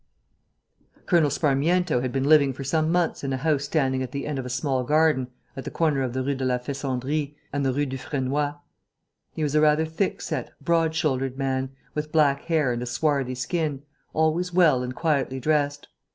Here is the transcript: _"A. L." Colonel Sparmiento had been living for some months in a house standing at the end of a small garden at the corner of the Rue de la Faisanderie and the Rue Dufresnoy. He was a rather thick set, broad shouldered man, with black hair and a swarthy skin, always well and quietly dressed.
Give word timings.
_"A. 0.83 0.97
L." 0.97 1.01
Colonel 1.05 1.29
Sparmiento 1.29 2.01
had 2.01 2.11
been 2.11 2.23
living 2.23 2.53
for 2.53 2.63
some 2.63 2.91
months 2.91 3.23
in 3.23 3.31
a 3.33 3.37
house 3.37 3.65
standing 3.65 4.01
at 4.01 4.11
the 4.11 4.25
end 4.25 4.39
of 4.39 4.47
a 4.47 4.49
small 4.49 4.83
garden 4.83 5.27
at 5.55 5.63
the 5.63 5.69
corner 5.69 6.01
of 6.01 6.13
the 6.13 6.23
Rue 6.23 6.33
de 6.33 6.43
la 6.43 6.57
Faisanderie 6.57 7.35
and 7.53 7.63
the 7.63 7.71
Rue 7.71 7.85
Dufresnoy. 7.85 8.55
He 9.35 9.43
was 9.43 9.53
a 9.53 9.61
rather 9.61 9.85
thick 9.85 10.19
set, 10.19 10.53
broad 10.59 10.95
shouldered 10.95 11.37
man, 11.37 11.73
with 11.93 12.11
black 12.11 12.45
hair 12.45 12.71
and 12.73 12.81
a 12.81 12.87
swarthy 12.87 13.35
skin, 13.35 13.83
always 14.11 14.51
well 14.51 14.81
and 14.81 14.95
quietly 14.95 15.39
dressed. 15.39 15.87